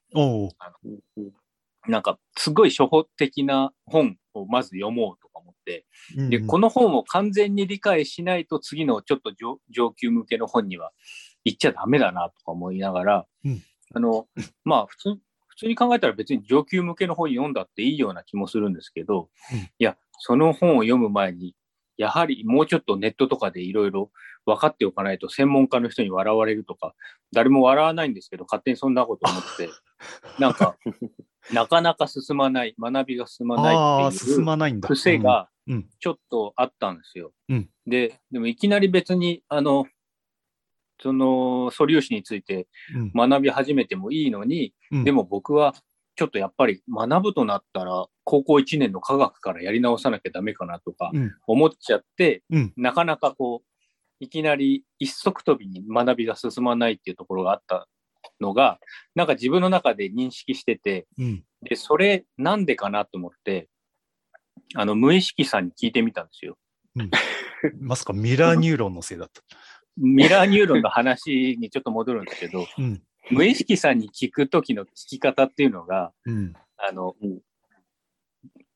[1.87, 5.85] なんかすごい初歩的な本をまず読もうとか思って、
[6.17, 6.29] うん。
[6.29, 10.91] で、この本を完全に理解しないと次のちょっと上上級向けの本には
[11.43, 13.61] 行っちゃダメだなとか思いながら、うん
[13.93, 14.27] あの、
[14.63, 15.09] まあ普通、
[15.47, 21.55] 普通に考えたら別に上級向けの本読んだっていいような気もするんですけど、うんいや、その本を読む前に、
[21.97, 24.11] やはりもうちょっとネットとかでいろいろ
[24.45, 26.93] 分かっておかないと専門家の人に笑われるとか、
[27.33, 29.69] 誰も笑わないんですけど、勝手にそんなこと思って、
[30.39, 30.77] なんか、
[31.53, 34.79] なかなか進まない、学びが進まあないあ、っていう。
[34.81, 35.89] 癖がうん、うん。
[35.99, 37.31] ちょっとあったんですよ。
[37.49, 39.85] うんで、でもいきなり別に、あの、
[41.01, 45.75] その素粒子についてうん学び始めてもいいのに、うんでも僕は
[46.15, 51.31] ちょっとやっぱり学ぶとなったら、高校1年の科学からやり直さなきゃダメかなとかうん。
[51.45, 52.73] 思っちゃって、うん。
[52.75, 53.67] なかなかこう、
[54.19, 57.87] いきなり一足飛びに学びが進まないっていうところがあった
[58.41, 58.79] のが、
[59.15, 61.43] なんか自分の中で認識してて、うん。
[61.63, 63.69] で、それなんでかなと思って、
[64.75, 66.57] あの、無意識さんに聞いてみたんですよ。
[67.79, 69.41] まさかミラーニューロンのせいだった。
[69.97, 73.01] ミラーニューロンの話にちょっと戻るんですけど、うん。
[73.31, 76.53] 無意識さんに聞くときの聞き方っていうのが、うん。
[76.77, 77.39] あの、うん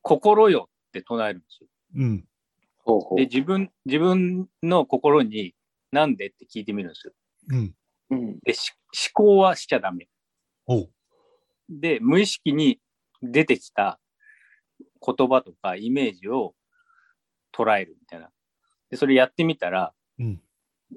[0.02, 1.68] 心よって唱えるんですよ。
[1.96, 2.24] うん。
[2.78, 5.54] ほうほうで、自分、自分の心に
[5.92, 7.12] なんでって聞いてみるんですよ。
[7.50, 7.74] うん。
[8.12, 8.72] うんで、し
[9.14, 10.08] 思考はしちゃダメ。
[11.68, 12.78] で、無意識に
[13.22, 13.98] 出てきた
[15.04, 16.54] 言葉とかイメージを
[17.56, 18.30] 捉えるみたいな。
[18.90, 20.40] で、それやってみたら、うん。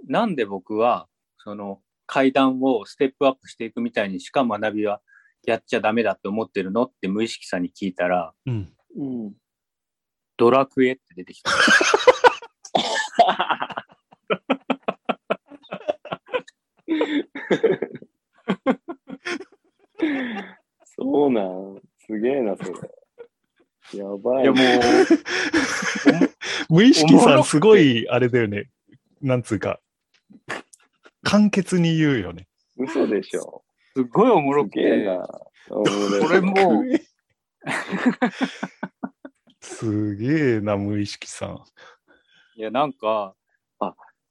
[0.08, 5.01] なんで僕は、その階段をステップアップしていくみたいにしか学びは
[5.45, 8.73] やっちゃダメだって思ってるのって無意識さんに聞いたら、うん。
[8.97, 9.34] うん
[10.38, 11.51] ドラクエって出てきた。
[20.97, 21.82] そうなん。
[22.06, 22.71] すげえな、それ。
[24.00, 24.43] やばい。
[24.43, 24.63] いやもう、
[26.74, 28.69] 無意識さん、すごい、あれだよね。
[29.21, 29.80] なんつうか、
[31.24, 32.48] 簡潔に言うよね。
[32.78, 33.63] 嘘でしょ。
[33.95, 35.28] すごいおもろくて、すげえな。
[35.69, 35.84] こ
[36.21, 36.86] これもう、
[39.62, 41.63] すげえな、無意識さん。
[42.56, 43.36] いやなんか、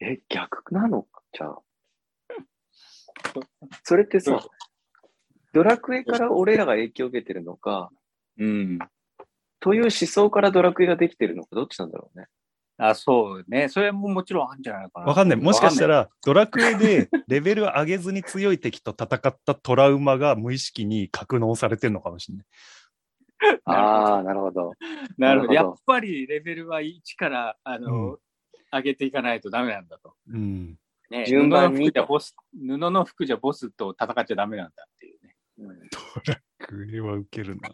[0.01, 1.03] え、逆なの？
[1.03, 1.59] かじゃあ。
[3.85, 4.45] それってさ、
[5.55, 7.91] ドラクエから俺らが影響を受けてるのか、
[8.39, 8.79] うん。
[9.61, 12.27] という思想からドラクエができてるのか、どっちなんだろうね。
[12.77, 13.69] あ、そうね。
[13.69, 15.07] それももちろんあるんじゃないかな。
[15.07, 15.39] わかんない。
[15.39, 15.97] もしかしたら。
[15.97, 22.47] ら、ドラクエでレベル上げずに強い敵と戦ったトラウマが無意識に格納されてるのかもしれない。
[23.65, 24.73] ああ、なるほど。
[25.17, 25.53] なるほど。
[25.55, 28.19] やっぱりレベルは1から、あの、
[28.73, 30.15] 上げていかないとダメなんだと。
[30.29, 30.77] うん。
[31.11, 34.87] ね、順番に布の服じゃボス、布の服じゃボスと戦っちゃダメなんだ
[35.59, 35.69] ド
[36.33, 37.71] ラクエはウケるな。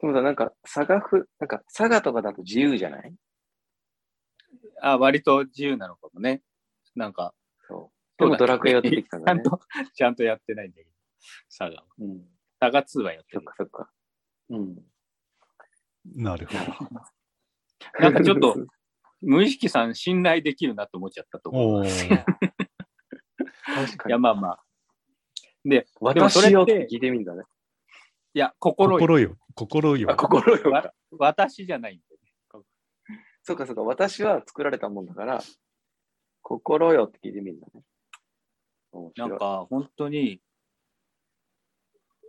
[0.00, 3.14] でもさ、なんか、佐賀ふ、なんか、佐賀とかだと自由じゃない？
[4.80, 6.42] あ、割と自由なのかもね。
[6.94, 7.34] なんか、
[7.66, 8.22] そう。
[8.22, 9.50] でもドラクエが出てきたんだねちゃん。
[9.50, 9.60] と、
[9.94, 10.90] ちゃんとやってないんだけど。
[11.48, 11.84] サガは。
[11.98, 12.22] うん。
[12.60, 13.44] サガ2はやってるそっ。
[13.44, 13.90] かそっか。
[14.50, 14.76] うん。
[16.14, 17.00] なるほど。
[18.00, 18.56] なんかちょっと、
[19.20, 21.80] 無意識さん信頼できるなと思っちゃったと思う。
[21.80, 22.24] お いー
[23.74, 24.18] 確かにや、。
[24.18, 24.64] まあまあ。
[25.64, 27.44] で、私よって聞いてみるんだね。
[28.34, 28.98] いや、心よ。
[29.00, 29.36] 心よ。
[29.54, 30.16] 心よあ、。
[30.16, 30.70] 心よ。
[30.70, 32.20] わ私じゃないんだよ
[32.60, 32.64] ね。
[33.42, 33.82] そうかそうか。
[33.82, 35.40] 私は作られたもんだから、
[36.42, 37.82] 心よって聞いてみるんだね。
[39.16, 40.40] なんか、本当に、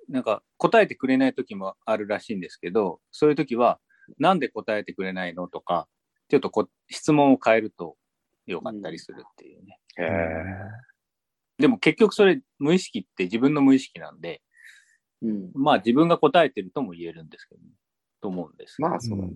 [0.07, 3.79] なんか答えてくれない時もあるらしいんですけど、そういう時は、
[4.17, 5.87] なんで答えてくれないのとか、
[6.29, 7.95] ちょっとこ質問を変えると
[8.45, 9.79] よかったりするっていうね。
[9.97, 10.09] へえ。
[11.59, 14.41] でも結局それ無意識って自分の無意識なんで、
[15.21, 15.51] うん。
[15.53, 17.67] まあ自分が答えてるとも言えるんですけど、ね、
[18.21, 18.81] と思うんです。
[18.81, 19.33] まあ、そうだね。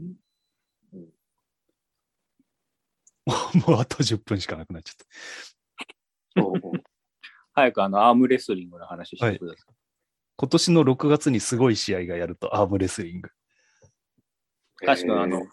[3.67, 4.95] もうあと10分しかなくなっちゃっ
[6.36, 6.41] た。
[6.41, 6.53] そう。
[7.53, 9.75] 早くあのアームレスリングの話してください。
[10.36, 13.29] 今年の6月にすごい試合がやると、アームレスリング。
[14.77, 15.45] 確かあの、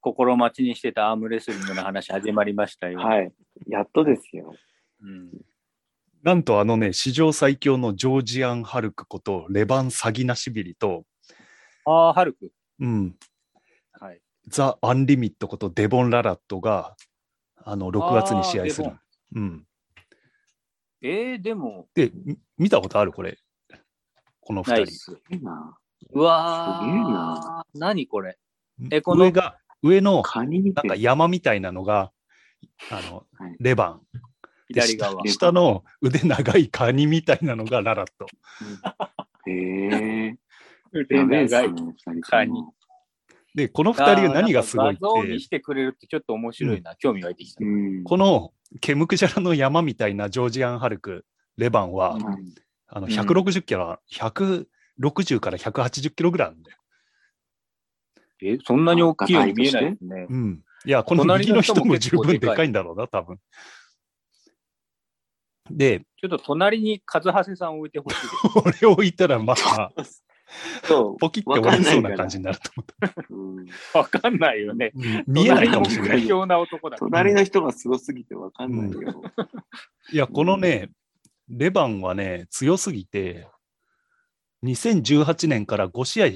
[0.00, 3.00] 心待ちにしてたアームレスリングの話始まりましたよ。
[3.00, 3.32] はい。
[3.66, 4.54] やっとですよ。
[5.00, 5.32] うん、
[6.22, 11.04] なんとあのね、史上最強のジョージアン・ハルクことレバン・サギナシビリと、
[11.84, 12.52] ああ、ハルク。
[12.80, 13.16] うん、
[13.92, 14.20] はい。
[14.46, 16.96] ザ・アンリミットことデボン・ララットが、
[17.56, 18.92] あの、6月に試合する。
[19.34, 19.66] うん。
[21.02, 23.12] えー、でも、で、み見たことある？
[23.12, 23.36] これ。
[24.40, 25.16] この二人。
[26.12, 26.86] うわー。
[26.86, 28.38] すげえな何これ？
[28.90, 32.12] えこの上が、上の、なんか山みたいなのが、
[32.90, 34.00] あのはい、レバン。
[34.72, 35.22] で左側。
[35.24, 38.26] 下下の腕長いカニみたいなのがララット。
[39.46, 40.36] へえ。
[40.92, 42.20] 腕やべえっす長い。
[42.22, 42.64] カニ
[43.54, 46.96] で、この二人が何がすごいっあーなんか画像にて、してくれるってちょっと面白いな。
[46.96, 47.64] 興味湧いてきた。
[47.64, 48.04] うん。
[48.04, 52.22] このケムクジャラの山みたいなジョージアンハルク、レバンは、はい
[52.94, 56.78] あのうん160キロ、160から180キロぐらいあるんだよ。
[58.42, 60.26] え、そんなに大きいように見えないですね。
[60.28, 60.62] うん。
[60.84, 63.38] いや、この右の人も十分ででかいかいんだろうな、多分。
[65.70, 68.36] で、ちょっと隣に和橋さんを置いてほしいです。
[68.52, 69.92] これを置いたら、まあ、
[70.84, 71.18] そう。
[71.18, 73.24] ポキって折れそうな感じになると思った。
[73.30, 74.92] うんわかんないよね。
[74.94, 76.28] うん見えないかもしれない。
[76.98, 79.22] 隣の人がすごすぎてわかんないよ。
[80.12, 80.90] いや、このね、
[81.48, 83.48] レバンはね、強すぎて、
[84.64, 86.28] 2018年から5試合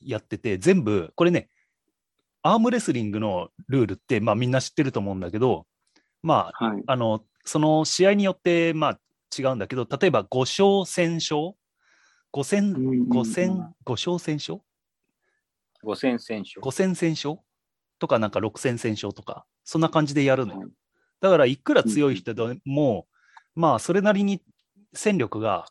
[0.00, 1.48] やってて、全部、これね、
[2.42, 5.66] アームレスリングのルールって、まあみんな知ってると思うんだけど、
[6.22, 6.82] まあ、はい。
[6.86, 9.00] あの、その試合によって、まあ
[9.36, 10.64] 違うんだけど、例えば5勝
[11.08, 11.56] 1000勝
[12.32, 14.60] ?5 戦、5戦、5勝1000勝？
[15.82, 16.60] 五戦選手。
[16.60, 17.38] 5戦1000勝？
[17.98, 20.60] とか、なんか6戦1000勝とか、そんな感じでやるのよ。
[20.60, 20.68] はい
[21.20, 23.06] だから、いくら強い人でも、
[23.54, 24.42] まあ、それなりに
[24.94, 25.66] 戦力が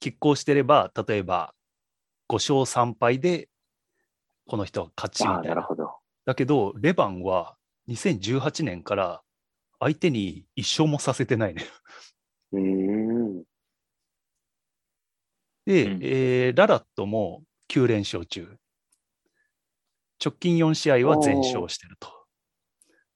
[0.00, 1.54] 拮抗してれば、例えば、
[2.28, 3.48] 5勝3敗で、
[4.46, 5.48] この人は勝ちみたいな。
[5.48, 5.90] なるほど。
[6.24, 7.56] だけど、レバンは
[7.88, 9.22] 2018年から
[9.82, 11.64] 相手に一勝もさせてないね。
[15.66, 18.56] で、うんえーララットも9連勝中。
[20.24, 22.08] 直近4試合は全勝してると。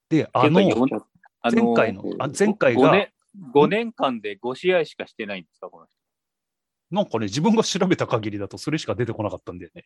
[0.08, 3.12] で、あの、前回の、あ前回5が年、
[3.54, 5.86] 5年間で5試合しかしてないんですか、この
[6.90, 9.84] なんかね、自分が調べた限りだとそれしか出てこなかったんだよね。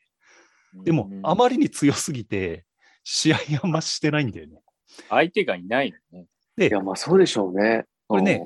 [0.73, 0.85] 人。
[0.85, 2.65] でもう、んあまりに強すぎて、
[3.05, 4.63] 試合あんましてないんだよね。
[5.11, 6.27] 相手がいないのね。
[6.57, 7.85] でいや、まあそうでしょうね。
[8.09, 8.45] これね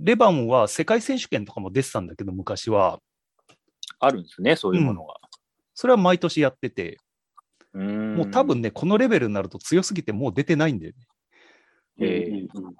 [0.00, 3.00] レバンは世界選手権とかも出てたんだけど、昔は。
[4.00, 5.14] あるんですね、そういうものが。
[5.74, 6.98] それは毎年やってて、
[7.74, 11.06] うーんもう多分ね、このレベルになると強すぎてもう出てないんだよね。
[11.98, 12.76] うん、えうんうん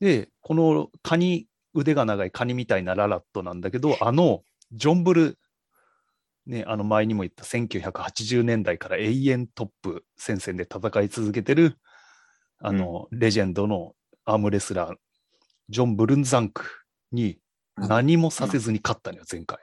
[0.00, 4.42] で、このカニ、腕が長いカニみたいなララットなんだけど、あの、
[4.72, 5.38] ジョンブル、
[6.46, 11.78] ね、あの前にも言った1980年代から永遠トップ戦線で戦い続けてる、
[12.58, 14.94] あの、レジェンドのアームレスラー、
[15.68, 16.64] ジョン・ブルンザンク
[17.12, 17.38] に
[17.76, 19.58] 何もさせずに勝ったのよ、前回。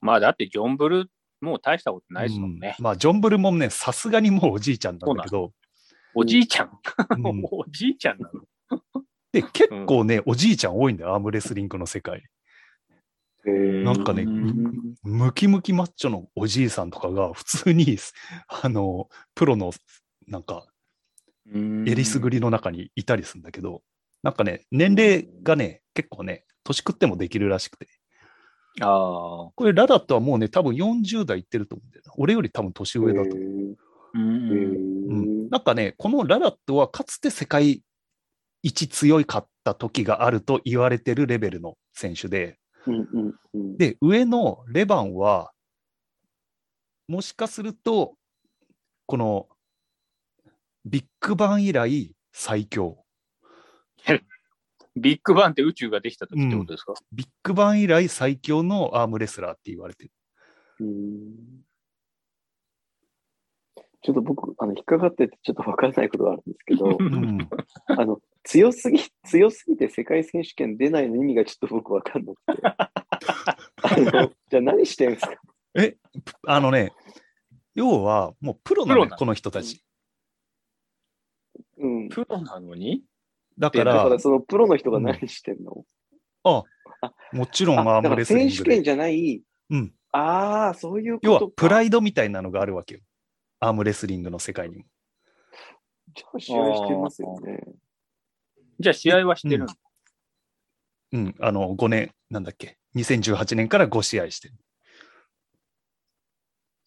[0.00, 2.76] まあだってジョンブル、もう大したことないですもんね。
[2.78, 5.52] うんまあ、ジョン・ブルもね、さすがにもうおじいちゃんなんだけど、
[6.14, 6.70] おじいちゃん。
[7.10, 8.42] うん おじいちゃんなの。
[9.32, 12.24] で、結構ね、おじいちゃん多いんだよ、アームレスリングの世界。
[13.44, 17.96] なんかねうんムキムキマッチョのおじいさんとかが普通に、
[18.48, 19.72] あの、プロの、
[20.26, 20.66] なんか、
[21.54, 23.82] えりすぐりの中にいたりするんだけど、
[24.22, 27.88] なんかね、年齢がね、結構ね、年食ってもできるらしくて。
[28.80, 29.50] ああ。
[29.54, 32.12] これ、ラダットはもうね、多分40代いってると思うんだよな。
[32.16, 33.76] 俺より多分年上だと思う。
[34.14, 37.82] うへんなんかね、このラダットはかつて世界
[38.62, 45.52] 一強いかった時があると言われてるレベルの選手で、うんうんうんで、上のレバンは、
[47.08, 48.14] もしかすると、
[49.06, 49.46] この
[50.86, 53.04] ビッグバン以来最強。
[54.94, 60.12] ビッグバンって宇宙ができた時ってことですか、ビッグバン以来最強のアームレスラーって言われてる。
[60.80, 61.34] うーん
[64.02, 67.48] ちょっと僕、あの、引っかかっててちょっとわからないことがあるんですけど、うん、
[67.88, 72.62] あの、強すぎ、強すぎて世界選手権出ないの意味がちょっと僕わかんなくて。
[72.62, 72.92] あ
[73.98, 75.34] の、じゃあ何してるんですか？
[75.74, 75.96] え、
[76.46, 76.92] あのね、
[77.74, 79.82] 要はもうプロなのよプロなのこの人たち。
[81.78, 82.08] うん。
[82.08, 83.02] プロなのに？
[83.58, 85.84] だか、だかららそのプロの人が何してんの、
[86.44, 86.64] あ
[87.32, 88.56] もちろんアームレスリングで。
[88.56, 91.40] 選手権じゃない、うん、ああ、そういうことか。
[91.40, 93.00] 要はプライドみたいなのがあるわけよ。
[93.60, 94.84] アームレスリングの世界にも。
[96.14, 97.64] じゃあ試合してますよね。
[98.78, 99.66] じゃあ試合はしてるの、
[101.12, 104.54] うん、あの5年、なんだっけ、2018年から5試合してる。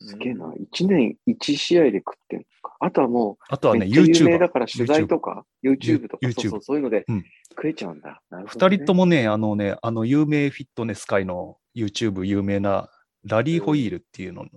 [0.01, 0.53] すげえな。
[0.53, 2.75] 1年1試合で食ってんのか。
[2.79, 4.49] あとはもう、あとはね、有名だ。
[4.49, 8.21] から取材とか、YouTube とか、そうそう、そういうのでうん食えちゃうんだ。
[8.31, 12.89] 二ね人ともね、あのね、あの有名フィットネス界の YouTube 有名な
[13.25, 14.49] ラリー・ホイールっていうのの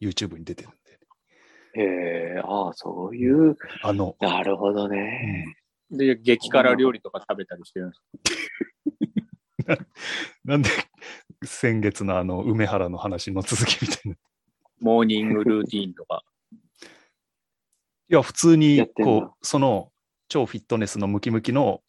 [0.00, 0.78] YouTube に出てるんで、
[1.74, 5.46] へえ、ああ、そういう、あの、なるほどうね。
[5.92, 8.02] んで、激辛料理とか食べたりしてるんです
[10.44, 10.70] なんで、
[11.44, 14.16] 先月のあの、梅原の話の続きみたいな。
[14.80, 16.22] いモーニングルーティーンとか。
[18.10, 19.92] や、普通にこう、その、
[20.28, 21.80] 超フィットネスのムキムキの、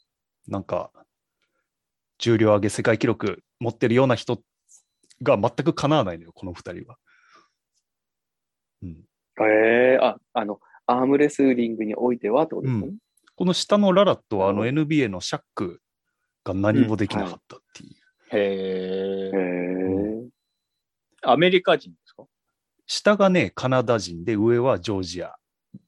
[0.47, 0.91] なんか、
[2.19, 4.39] 重量上げ世界記録持ってるような人
[5.23, 6.97] が全く叶わないのよ、この二人は。
[8.83, 9.03] うん。
[9.41, 12.87] ええあ、あの、アームレスリングにおいてはってことですね。
[12.87, 12.93] う
[13.35, 15.81] この下のララットは、あのな NBA のシャック
[16.43, 17.95] が何もできなかったっていう。
[18.29, 19.31] へへえ。
[19.33, 20.29] え。
[21.23, 21.93] アメリカ人
[22.91, 25.33] 下がね、カナダ人で、上はジョージア。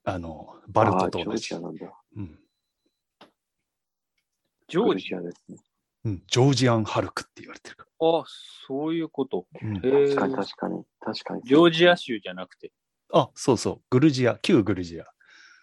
[0.06, 1.60] あの、バルトとジョージア。
[1.60, 1.94] なんだ。
[2.16, 2.40] うん
[4.70, 5.58] ジョージアですね。
[6.06, 8.24] うん、ジョージアン・ハルクって言われてるかあ、
[8.68, 9.46] そういうこと。
[9.52, 9.68] ら。
[9.68, 10.84] うん確かに確かに。
[11.02, 11.42] 確かに。
[11.44, 12.72] ジョージア州じゃなくて、
[13.12, 15.06] あ、そうそう、グルジア、旧グルジア。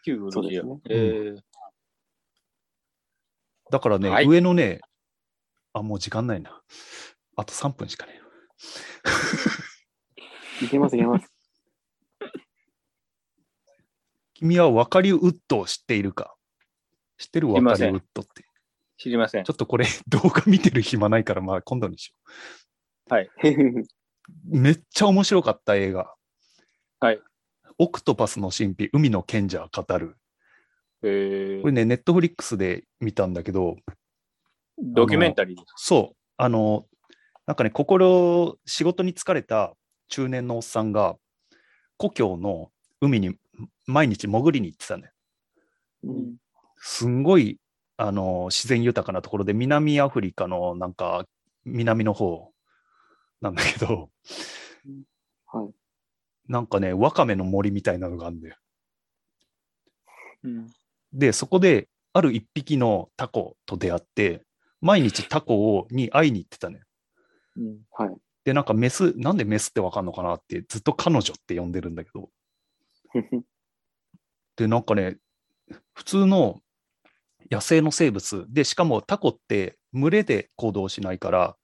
[0.04, 0.62] 旧グルジア。
[0.62, 1.34] ねへえ
[3.70, 4.80] だからね、はい上のね、
[5.72, 6.60] あ、もう時間ないな。
[7.36, 8.20] あと3分しかね
[10.62, 10.64] え。
[10.66, 11.29] いけますいけます。
[14.40, 16.34] 君はワカリウッドを知っているか？
[17.18, 18.44] 知ってるワカリウッドって。
[18.96, 19.52] 知りませんちょ。
[19.52, 22.14] っとこれ動画見てる暇ないから、まあ今度にしよ
[23.10, 23.84] う。
[24.44, 26.14] めっちゃ面白かった映画。
[27.00, 27.20] はい。
[27.78, 30.16] オクトパスの神秘、海の賢者語る。
[31.02, 33.76] へえこれね、ネットフリックスで見たんだけど、
[34.78, 35.58] ドキュメンタリー？
[35.76, 36.86] そう、あの、
[37.46, 39.74] なんかね、心、仕事に疲れた
[40.08, 41.16] 中年のおっさんが、
[41.96, 42.70] 故郷の
[43.00, 43.36] 海に
[43.90, 45.12] 毎日潜りに行ってたね。
[46.04, 46.36] うん
[46.82, 47.60] すんごい、
[47.98, 51.26] あの、自然豊かなところで、南アフリカのなんか、
[51.66, 52.52] 南の方
[53.42, 54.10] なんだけど、
[55.46, 55.74] はい。
[56.48, 58.56] なんかね、ワカメの森みたいなのがあるんだよ。
[60.44, 60.66] うん
[61.12, 64.42] で、そこで、ある一匹のタコと出会って、
[64.80, 66.82] 毎日タコをに会いに行ってたね。
[67.56, 68.16] うんはい。
[68.44, 72.30] で、なんかメス、なんでメスってわかんのかなって、ずっと彼女って呼んでるんだけど、
[74.56, 75.18] で、なんかね、
[75.94, 76.60] 普通の
[77.50, 81.56] 野生の生物で、しかもタコって群れで行動しないから、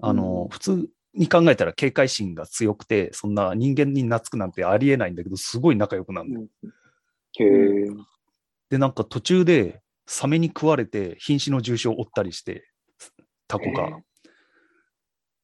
[0.00, 6.46] あの、うん普通に考えたら警戒心が強くて、そんな人間に懐くなんてありえないんだけど、すごい仲良くなるんだよ。
[7.40, 7.86] へえ。
[8.70, 12.70] で、なんか途中でサメに食われて瀕死の重傷を負ったりして、
[13.48, 13.98] タコが、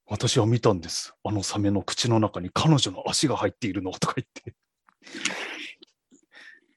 [0.07, 1.15] 私は見たんです。
[1.25, 4.55] あのサメの口の中に彼女の足が入っているのとか言って。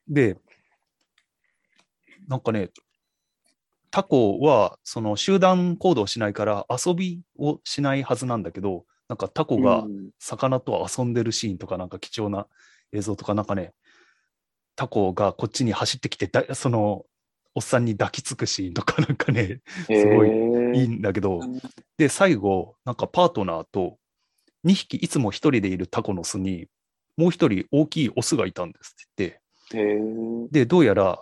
[0.10, 0.38] で、
[2.28, 2.70] なんかね、
[3.90, 12.48] タコはその集団行動しないから遊びをしないはずなんだけど、なんかタコがうん魚と遊んでるシーンとかなんか貴重な
[12.92, 13.74] 映像とかなんかね、
[14.76, 17.06] タコがこっちに走ってきて、だその
[17.56, 20.30] おっさんに抱きつくシーンとかなんかね、すごい
[20.80, 21.60] いいんだけど、うん
[21.98, 23.98] で、最後、なんかパートナーと
[24.64, 26.68] 2匹いつも1人でいるタコの巣に、
[27.18, 29.24] もう1人大きいオスがいたんですって。
[29.26, 29.42] 言って、
[30.52, 31.20] で、どうやら、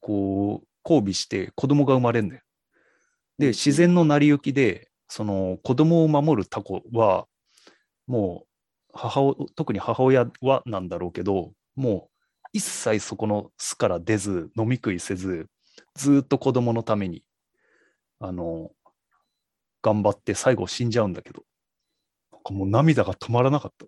[0.00, 2.42] こう、交尾して子供が生まれるんだよ。
[3.38, 7.26] で、自然の成り行きで、その子供を守るタコは、
[8.06, 8.46] もう
[8.92, 12.10] 母親、特に母親はなんだろうけど、もう
[12.52, 15.46] 一切そこの巣から出ず、飲み食いせず、
[15.94, 17.24] ずーっと子供のために、
[18.18, 18.70] あの、
[19.82, 21.44] 頑張って最後死んじゃうんだけど、
[22.32, 23.86] なんかもう涙が止まらなかった。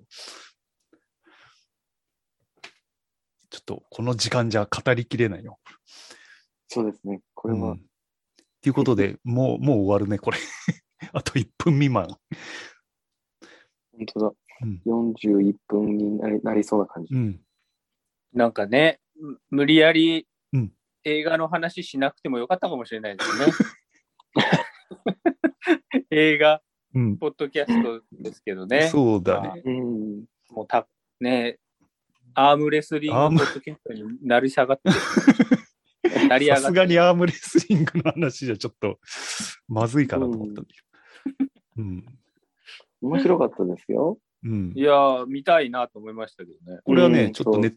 [3.53, 5.59] ちょっとこの時間じゃ語りきれないよ。
[6.69, 7.21] そうですね。
[7.35, 7.85] これはうん。
[8.63, 10.39] ということで、 もう、もう終わるね、これ。
[11.13, 12.09] あと1分未満。
[13.93, 14.33] 本当だ。
[14.63, 14.83] うん。
[14.87, 17.19] 41分になりなりそうな感じう。
[17.19, 17.45] ん。
[18.33, 20.73] なんかね、む無理やりうん
[21.05, 23.47] 映画の話しなくてもよかったかもしれないですね。
[26.11, 26.63] 映画、
[26.95, 27.19] うん。
[27.19, 28.89] ポッドキャストですけどね。
[28.89, 29.63] そうだね。
[29.63, 30.25] うん。
[30.49, 30.89] もうた、
[31.21, 31.59] ね、
[32.35, 34.97] アームレスリングポッドキャストになり下がってる。
[36.29, 38.99] 成り上がってさすがにアームレスリングの話じゃちょっと
[39.69, 40.75] まずいかなと思ったんだけ
[41.77, 41.85] ど。
[41.85, 42.05] うん。
[43.03, 44.19] 面白かったですよ。
[44.45, 44.81] うんい。
[44.81, 46.81] やー、見たいなと思いましたけどね。
[46.85, 47.77] これはね、うんちょっとネッ